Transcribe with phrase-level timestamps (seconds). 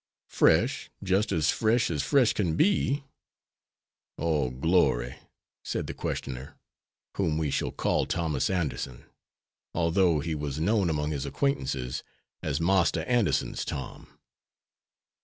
[0.31, 3.03] "Fresh; just as fresh, as fresh can be."
[4.17, 5.17] "Oh, glory!"
[5.63, 6.55] said the questioner,
[7.17, 9.05] whom we shall call Thomas Anderson,
[9.75, 12.01] although he was known among his acquaintances
[12.41, 14.07] as Marster Anderson's Tom.